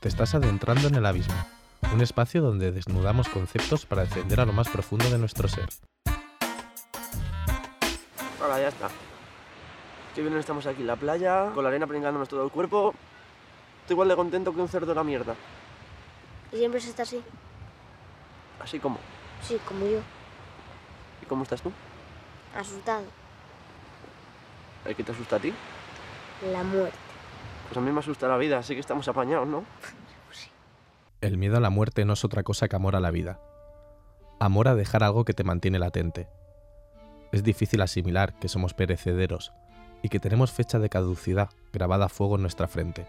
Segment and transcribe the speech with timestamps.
[0.00, 1.34] Te estás adentrando en el abismo,
[1.92, 5.68] un espacio donde desnudamos conceptos para descender a lo más profundo de nuestro ser.
[8.40, 8.88] Ahora ya está.
[10.14, 12.94] Qué bien estamos aquí en la playa, con la arena pringándonos todo el cuerpo.
[13.82, 15.34] Estoy igual de contento que un cerdo de la mierda.
[16.52, 17.20] ¿Y siempre se está así?
[18.60, 18.98] Así como.
[19.46, 20.00] Sí, como yo.
[21.22, 21.72] ¿Y cómo estás tú?
[22.56, 23.04] Asustado.
[24.84, 25.52] ¿El que te asusta a ti?
[26.52, 26.96] La muerte.
[27.68, 29.64] Pues a mí me asusta la vida, así que estamos apañados, ¿no?
[31.20, 33.40] El miedo a la muerte no es otra cosa que amor a la vida.
[34.40, 36.28] Amor a dejar algo que te mantiene latente.
[37.30, 39.52] Es difícil asimilar que somos perecederos
[40.02, 43.06] y que tenemos fecha de caducidad grabada a fuego en nuestra frente.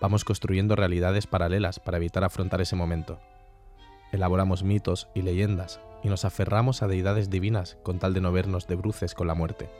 [0.00, 3.20] Vamos construyendo realidades paralelas para evitar afrontar ese momento.
[4.10, 8.66] Elaboramos mitos y leyendas y nos aferramos a deidades divinas con tal de no vernos
[8.68, 9.70] de bruces con la muerte.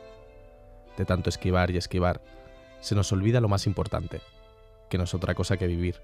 [0.97, 2.21] De tanto esquivar y esquivar,
[2.81, 4.21] se nos olvida lo más importante,
[4.89, 6.01] que no es otra cosa que vivir.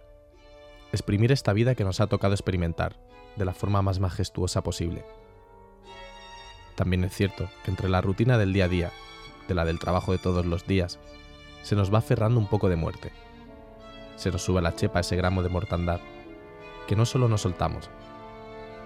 [0.91, 2.97] Exprimir esta vida que nos ha tocado experimentar,
[3.35, 5.03] de la forma más majestuosa posible.
[6.75, 8.91] También es cierto que entre la rutina del día a día,
[9.47, 10.99] de la del trabajo de todos los días,
[11.63, 13.11] se nos va aferrando un poco de muerte.
[14.17, 15.99] Se nos sube a la chepa ese gramo de mortandad,
[16.87, 17.89] que no solo nos soltamos,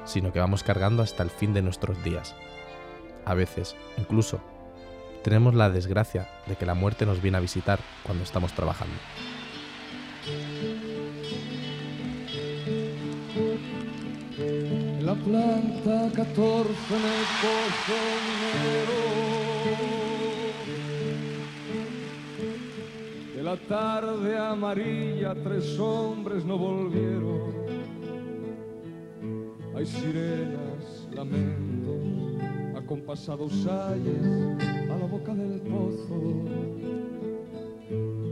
[0.06, 2.36] sino que vamos cargando hasta el fin de nuestros días.
[3.26, 4.40] A veces, incluso,
[5.24, 8.96] tenemos la desgracia de que la muerte nos viene a visitar cuando estamos trabajando.
[15.02, 19.16] La planta 14 en el pozo minero.
[23.36, 27.65] De la tarde amarilla tres hombres no volvieron.
[29.76, 32.42] Hay sirenas, lamentos,
[32.78, 36.16] acompasados ayes a la boca del pozo.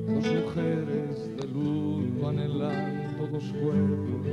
[0.07, 4.25] Dos mujeres de luto anhelando dos cuerpos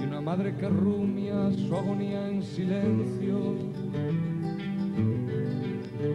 [0.00, 3.56] y una madre que rumia su agonía en silencio.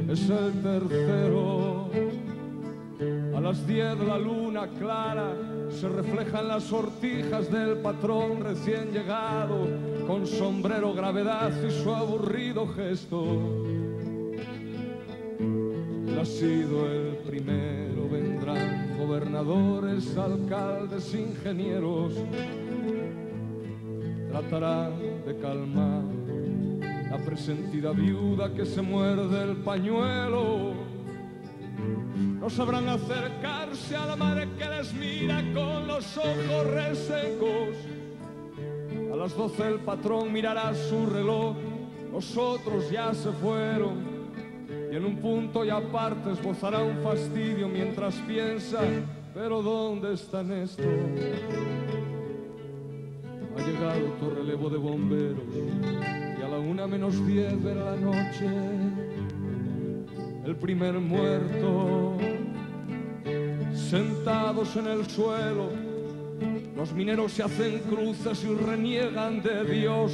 [0.09, 1.89] Es el tercero.
[3.35, 5.33] A las diez la luna clara
[5.69, 9.67] se refleja en las sortijas del patrón recién llegado,
[10.07, 13.73] con sombrero gravedad y su aburrido gesto.
[16.23, 22.13] Sido el primero, vendrán gobernadores, alcaldes, ingenieros,
[24.31, 24.93] tratarán
[25.25, 26.03] de calmar
[27.11, 30.73] la presentida viuda que se muerde el pañuelo.
[32.39, 37.92] No sabrán acercarse a la madre que les mira con los ojos resecos.
[39.23, 41.55] Las doce el patrón mirará su reloj,
[42.11, 43.93] los otros ya se fueron.
[44.91, 48.81] Y en un punto y aparte esbozará un fastidio mientras piensa,
[49.33, 50.85] pero ¿dónde están estos?
[53.55, 55.45] Ha llegado tu relevo de bomberos
[56.37, 58.45] y a la una menos diez de la noche
[60.45, 62.17] el primer muerto.
[63.73, 65.69] Sentados en el suelo,
[66.75, 70.11] los mineros se hacen cruces y reniegan de Dios.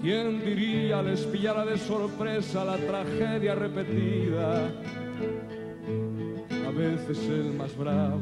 [0.00, 4.70] ¿Quién diría les pillara de sorpresa la tragedia repetida?
[6.66, 8.20] A veces el más bravo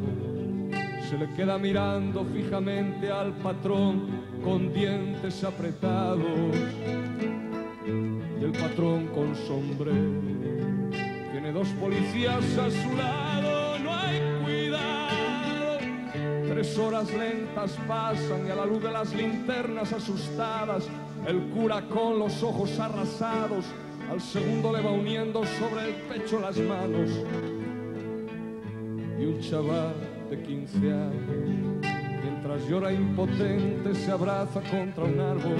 [1.12, 4.06] se le queda mirando fijamente al patrón
[4.42, 6.56] con dientes apretados.
[7.86, 10.22] Y el patrón con sombrero
[11.32, 13.51] tiene dos policías a su lado,
[16.62, 20.84] Tres horas lentas pasan y a la luz de las linternas asustadas,
[21.26, 23.64] el cura con los ojos arrasados,
[24.08, 27.10] al segundo le va uniendo sobre el pecho las manos.
[29.18, 29.92] Y un chaval
[30.30, 31.80] de 15 años,
[32.22, 35.56] mientras llora impotente, se abraza contra un árbol.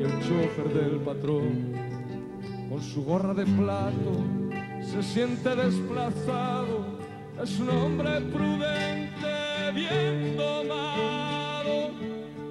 [0.00, 1.74] Y el chofer del patrón
[2.68, 4.24] con su gorra de plato,
[4.82, 6.99] se siente desplazado.
[7.42, 11.90] Es un hombre prudente, bien domado.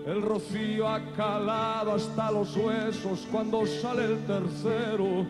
[0.08, 5.28] El rocío ha calado hasta los huesos cuando sale el tercero.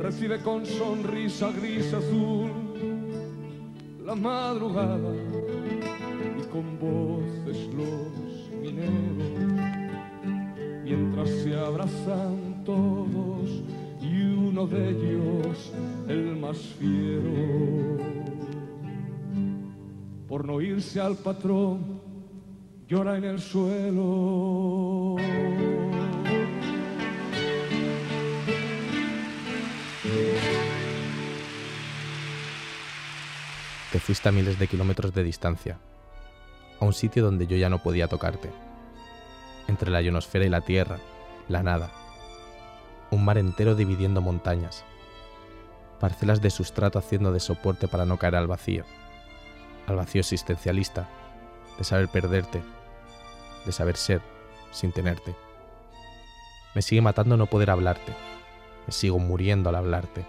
[0.00, 2.50] Recibe con sonrisa gris azul
[4.04, 5.14] la madrugada
[6.38, 9.32] y con voces los mineros.
[10.84, 13.48] Mientras se abrazan todos
[14.02, 15.72] y uno de ellos,
[16.06, 18.23] el más fiero,
[20.34, 22.00] por no irse al patrón,
[22.88, 25.14] llora en el suelo.
[33.92, 35.78] Te fuiste a miles de kilómetros de distancia,
[36.80, 38.50] a un sitio donde yo ya no podía tocarte,
[39.68, 40.98] entre la ionosfera y la Tierra,
[41.46, 41.92] la nada,
[43.12, 44.84] un mar entero dividiendo montañas,
[46.00, 48.84] parcelas de sustrato haciendo de soporte para no caer al vacío
[49.86, 51.08] al vacío existencialista,
[51.78, 52.62] de saber perderte,
[53.64, 54.20] de saber ser
[54.70, 55.34] sin tenerte.
[56.74, 58.12] Me sigue matando no poder hablarte,
[58.86, 60.24] me sigo muriendo al hablarte.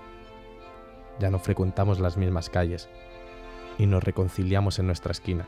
[1.19, 2.89] Ya no frecuentamos las mismas calles,
[3.77, 5.47] ni nos reconciliamos en nuestra esquina,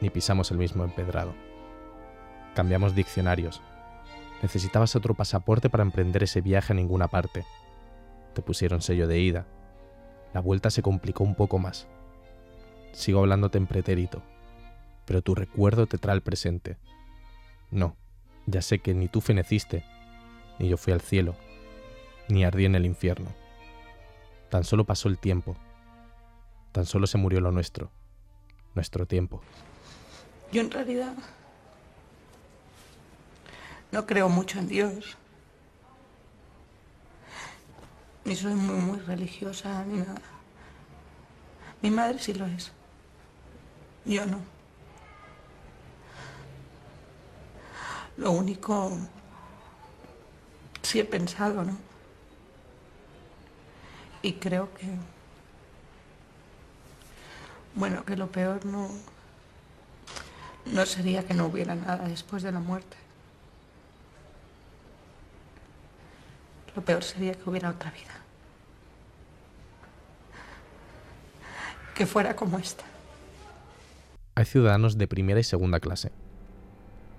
[0.00, 1.34] ni pisamos el mismo empedrado.
[2.54, 3.62] Cambiamos diccionarios.
[4.42, 7.44] Necesitabas otro pasaporte para emprender ese viaje a ninguna parte.
[8.34, 9.46] Te pusieron sello de ida.
[10.32, 11.86] La vuelta se complicó un poco más.
[12.94, 14.22] Sigo hablándote en pretérito,
[15.04, 16.78] pero tu recuerdo te trae el presente.
[17.70, 17.96] No,
[18.46, 19.84] ya sé que ni tú feneciste,
[20.58, 21.34] ni yo fui al cielo,
[22.28, 23.30] ni ardí en el infierno.
[24.48, 25.56] Tan solo pasó el tiempo,
[26.70, 27.90] tan solo se murió lo nuestro,
[28.74, 29.42] nuestro tiempo.
[30.52, 31.14] Yo en realidad
[33.90, 35.16] no creo mucho en Dios.
[38.24, 40.22] Ni soy muy, muy religiosa ni nada.
[41.82, 42.72] Mi madre sí lo es.
[44.04, 44.38] Yo no.
[48.16, 48.96] Lo único,
[50.82, 51.76] sí he pensado, ¿no?
[54.22, 54.86] Y creo que,
[57.74, 58.88] bueno, que lo peor no,
[60.66, 62.96] no sería que no hubiera nada después de la muerte.
[66.76, 68.14] Lo peor sería que hubiera otra vida.
[71.94, 72.93] Que fuera como esta.
[74.36, 76.10] Hay ciudadanos de primera y segunda clase.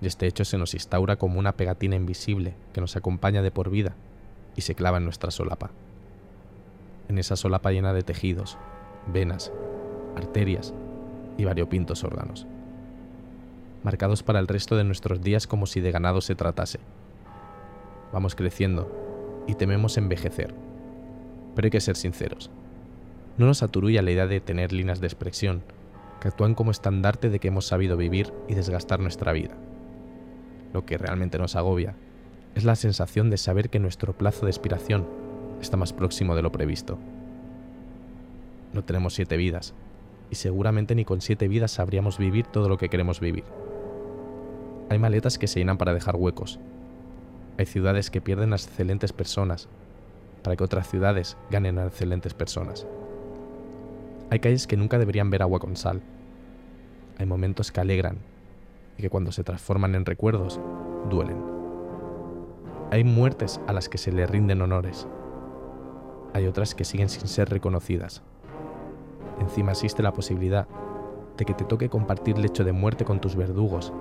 [0.02, 3.70] Y este hecho se nos instaura como una pegatina invisible que nos acompaña de por
[3.70, 3.96] vida
[4.58, 5.72] y se clava en nuestra solapa.
[7.08, 8.58] En esa solapa llena de tejidos,
[9.08, 9.54] venas,
[10.18, 10.74] arterias
[11.38, 12.48] y variopintos órganos.
[13.84, 16.80] Marcados para el resto de nuestros días como si de ganado se tratase.
[18.12, 18.92] Vamos creciendo
[19.48, 20.54] y tememos envejecer.
[21.56, 22.52] Pero hay que ser sinceros.
[23.38, 25.64] No nos aturulla la idea de tener líneas de expresión
[26.20, 29.56] que actúan como estandarte de que hemos sabido vivir y desgastar nuestra vida.
[30.74, 31.96] Lo que realmente nos agobia
[32.56, 35.06] es la sensación de saber que nuestro plazo de expiración
[35.62, 36.98] está más próximo de lo previsto.
[38.74, 39.74] No tenemos siete vidas,
[40.30, 43.44] y seguramente ni con siete vidas sabríamos vivir todo lo que queremos vivir.
[44.90, 46.60] Hay maletas que se llenan para dejar huecos.
[47.58, 49.68] Hay ciudades que pierden a excelentes personas
[50.44, 52.86] para que otras ciudades ganen a excelentes personas.
[54.32, 56.02] Hay calles que nunca deberían ver agua con sal.
[57.20, 58.18] Hay momentos que alegran
[58.98, 60.60] y que cuando se transforman en recuerdos,
[61.10, 61.38] duelen.
[62.92, 65.08] Hay muertes a las que se le rinden honores.
[66.34, 68.24] Hay otras que siguen sin ser reconocidas.
[69.40, 70.68] Encima existe la posibilidad
[71.38, 73.94] de que te toque compartir lecho de muerte con tus verdugos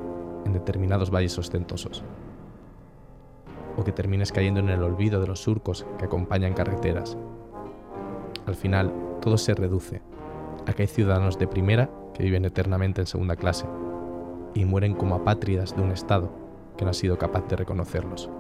[0.46, 2.02] en determinados valles ostentosos.
[3.76, 7.18] O que termines cayendo en el olvido de los surcos que acompañan carreteras.
[8.46, 10.13] Al final, todo se reduce
[10.66, 13.66] a que hay ciudadanos de primera que viven eternamente en segunda clase
[14.54, 16.30] y mueren como apátridas de un Estado
[16.76, 18.30] que no ha sido capaz de reconocerlos.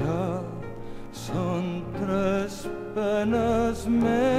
[0.00, 0.40] Ja
[1.16, 2.64] són tres
[2.96, 4.35] penes més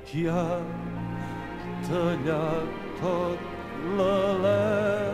[0.07, 0.61] qui ha
[1.89, 2.69] tallat
[3.01, 3.39] tot
[3.97, 5.13] l'alè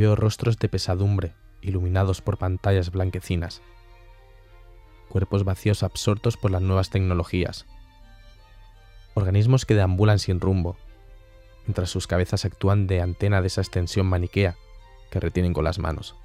[0.01, 3.61] Veo rostros de pesadumbre iluminados por pantallas blanquecinas.
[5.11, 7.67] Cuerpos vacíos absortos por las nuevas tecnologías.
[9.13, 10.79] Organismos que deambulan sin rumbo,
[11.67, 14.57] mientras sus cabezas actúan de antena de esa extensión maniquea
[15.11, 16.17] que retienen con las manos.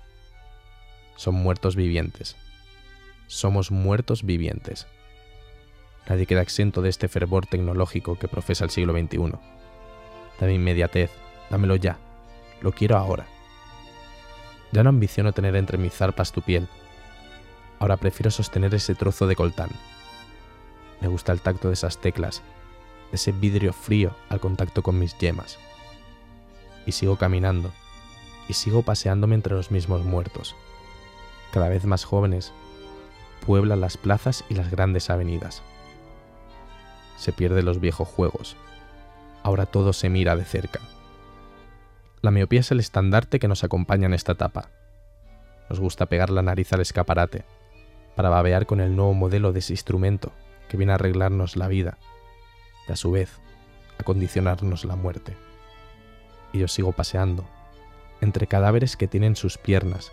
[1.18, 2.38] Son muertos vivientes.
[3.28, 4.88] Somos muertos vivientes.
[6.08, 9.34] Nadie queda exento de este fervor tecnológico que profesa el siglo XXI.
[10.40, 11.12] Dame inmediatez,
[11.50, 11.98] dámelo ya.
[12.62, 13.35] Lo quiero ahora.
[14.72, 16.68] Ya no ambiciono tener entre mis zarpas tu piel.
[17.80, 19.70] Ahora prefiero sostener ese trozo de coltán.
[21.02, 22.42] Me gusta el tacto de esas teclas,
[23.12, 25.60] de ese vidrio frío al contacto con mis yemas.
[26.86, 27.72] Y sigo caminando,
[28.48, 30.56] y sigo paseándome entre los mismos muertos.
[31.52, 32.54] Cada vez más jóvenes
[33.46, 35.62] pueblan las plazas y las grandes avenidas.
[37.18, 38.56] Se pierden los viejos juegos.
[39.44, 40.82] Ahora todo se mira de cerca.
[42.26, 44.72] La miopía es el estandarte que nos acompaña en esta etapa.
[45.70, 47.46] Nos gusta pegar la nariz al escaparate,
[48.16, 50.32] para babear con el nuevo modelo de ese instrumento
[50.68, 52.00] que viene a arreglarnos la vida
[52.90, 53.40] y a su vez
[54.00, 55.38] a condicionarnos la muerte.
[56.52, 57.48] Y yo sigo paseando,
[58.22, 60.12] entre cadáveres que tienen sus piernas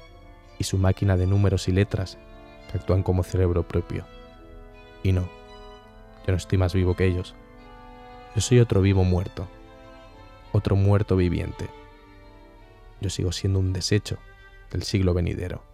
[0.59, 2.19] y su máquina de números y letras
[2.71, 4.05] que actúan como cerebro propio.
[5.03, 5.31] Y no,
[6.27, 7.35] yo no estoy más vivo que ellos.
[8.35, 9.49] Yo soy otro vivo muerto,
[10.53, 11.71] otro muerto viviente.
[13.03, 14.19] Yo sigo siendo un desecho
[14.71, 15.72] del siglo venidero.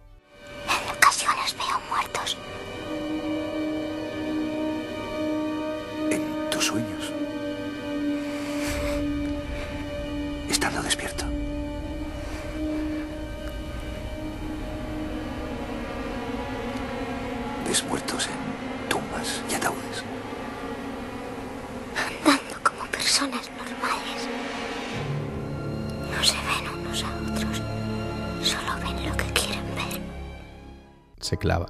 [31.29, 31.67] Se clava.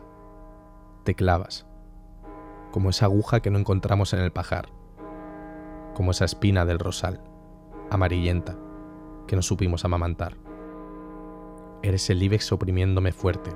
[1.03, 1.65] Te clavas.
[2.71, 4.69] Como esa aguja que no encontramos en el pajar.
[5.95, 7.19] Como esa espina del rosal,
[7.89, 8.55] amarillenta,
[9.27, 10.37] que no supimos amamantar.
[11.83, 13.51] Eres el Ibex oprimiéndome fuerte.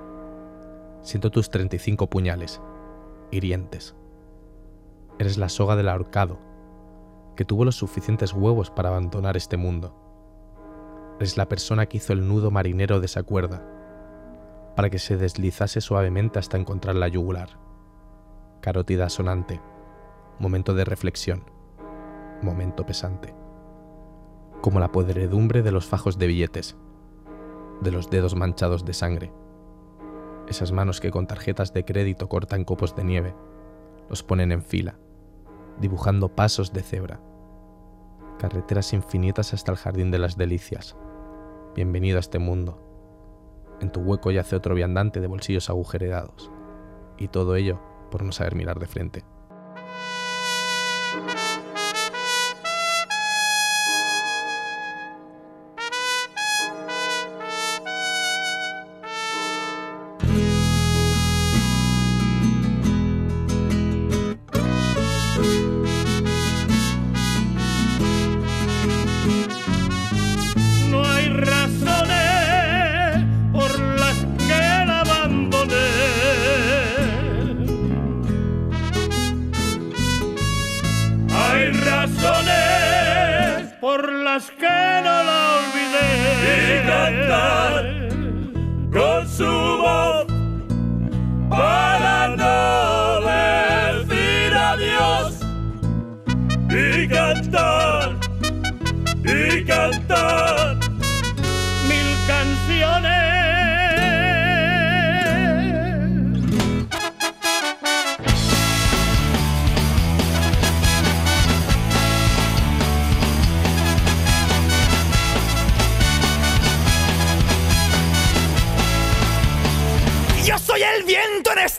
[1.03, 2.60] Siento tus 35 puñales,
[3.31, 3.95] hirientes.
[5.19, 6.38] Eres la soga del ahorcado,
[7.38, 9.95] que tuvo los suficientes huevos para abandonar este mundo.
[11.22, 13.65] Eres la persona que hizo el nudo marinero de esa cuerda,
[14.75, 17.60] para que se deslizase suavemente hasta encontrar la yugular.
[18.62, 19.62] Carótida sonante,
[20.39, 21.44] momento de reflexión,
[22.42, 23.36] momento pesante.
[24.62, 26.77] Como la podredumbre de los fajos de billetes,
[27.82, 29.34] de los dedos manchados de sangre.
[30.48, 33.36] Esas manos que con tarjetas de crédito cortan copos de nieve,
[34.10, 34.98] los ponen en fila,
[35.80, 37.20] dibujando pasos de cebra.
[38.39, 40.96] Carreteras infinitas hasta el jardín de las delicias.
[41.75, 42.93] Bienvenido a este mundo.
[43.83, 46.50] En tu hueco yace otro viandante de bolsillos agujereados.
[47.17, 49.25] Y todo ello por no saber mirar de frente.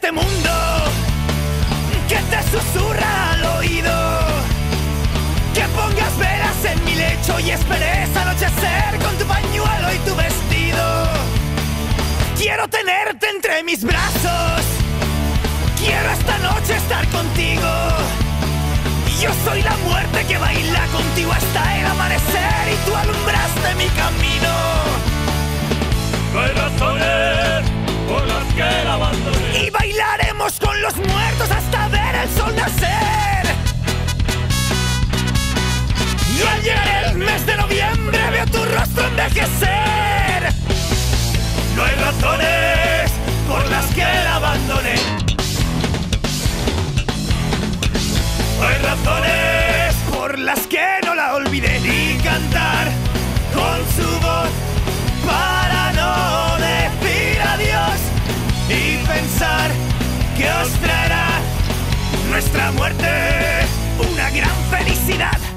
[0.05, 0.51] Este mundo
[2.07, 3.91] que te susurra al oído.
[5.55, 11.09] Que pongas velas en mi lecho y esperes anochecer con tu pañuelo y tu vestido.
[12.37, 14.61] Quiero tenerte entre mis brazos.
[15.79, 17.71] Quiero esta noche estar contigo.
[19.23, 24.53] Yo soy la muerte que baila contigo hasta el amanecer y tú alumbraste mi camino.
[26.35, 27.64] No hay razones
[29.61, 33.47] Y bailaremos con los muertos hasta ver el sol nacer.
[36.37, 40.53] Y al llegar el mes de noviembre veo tu rostro envejecer.
[41.77, 43.11] No hay razones
[43.49, 44.95] por las que la abandoné.
[48.61, 51.79] No hay razones por las que no la olvidé.
[51.79, 52.89] Y cantar
[53.53, 54.51] con su voz
[55.27, 55.54] para
[62.55, 63.07] nuestra muerte
[63.99, 65.54] una gran felicidad.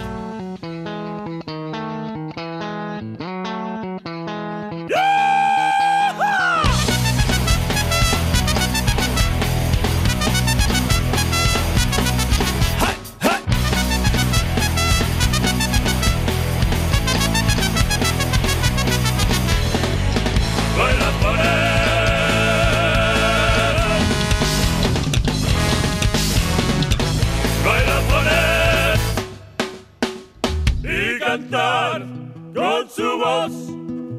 [32.97, 33.51] Su voz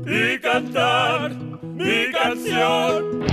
[0.07, 3.27] y cantar mi canción.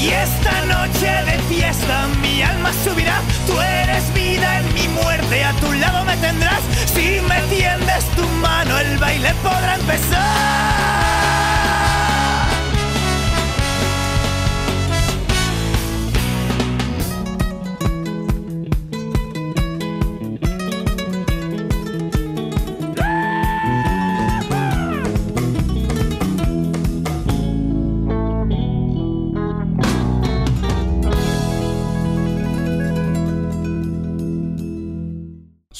[0.00, 3.20] Y esta noche de fiesta mi alma subirá.
[3.44, 6.62] Tú eres vida en mi muerte, a tu lado me tendrás.
[6.94, 11.29] Si me tiendes tu mano, el baile podrá empezar.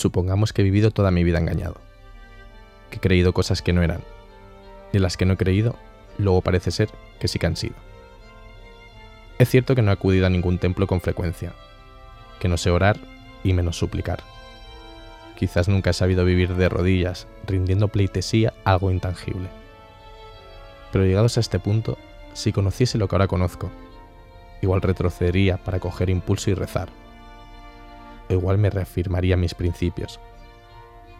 [0.00, 1.76] Supongamos que he vivido toda mi vida engañado,
[2.88, 4.00] que he creído cosas que no eran,
[4.94, 5.76] y las que no he creído,
[6.16, 7.74] luego parece ser que sí que han sido.
[9.38, 11.52] Es cierto que no he acudido a ningún templo con frecuencia,
[12.38, 12.96] que no sé orar
[13.44, 14.22] y menos suplicar.
[15.36, 19.50] Quizás nunca he sabido vivir de rodillas, rindiendo pleitesía a algo intangible.
[20.92, 21.98] Pero llegados a este punto,
[22.32, 23.70] si conociese lo que ahora conozco,
[24.62, 26.88] igual retrocedería para coger impulso y rezar.
[28.30, 30.20] Igual me reafirmaría mis principios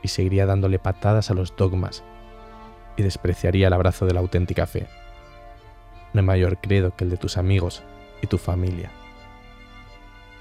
[0.02, 2.02] y seguiría dándole patadas a los dogmas
[2.96, 4.86] y despreciaría el abrazo de la auténtica fe.
[6.12, 7.82] No hay mayor credo que el de tus amigos
[8.22, 8.90] y tu familia.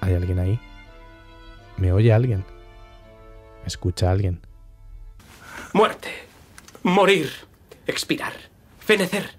[0.01, 0.59] ¿Hay alguien ahí?
[1.77, 2.45] ¿Me oye alguien?
[3.61, 4.41] ¿Me escucha alguien?
[5.73, 6.09] Muerte.
[6.83, 7.31] Morir.
[7.87, 8.33] Expirar.
[8.79, 9.31] Fenecer.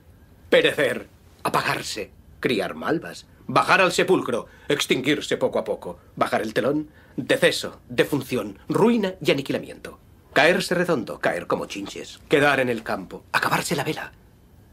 [0.49, 1.09] Perecer.
[1.43, 2.11] Apagarse.
[2.41, 3.27] Criar malvas.
[3.47, 4.47] Bajar al sepulcro.
[4.69, 5.99] Extinguirse poco a poco.
[6.17, 6.91] Bajar el telón.
[7.17, 7.81] Deceso.
[7.89, 8.59] Defunción.
[8.69, 9.99] Ruina y aniquilamiento.
[10.33, 11.19] Caerse redondo.
[11.19, 12.21] Caer como chinches.
[12.29, 13.25] Quedar en el campo.
[13.33, 14.13] Acabarse la vela.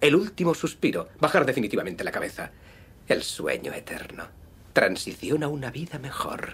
[0.02, 1.10] El último suspiro.
[1.19, 2.52] Bajar definitivamente la cabeza.
[3.08, 4.28] El sueño eterno.
[4.73, 6.54] Transición a una vida mejor.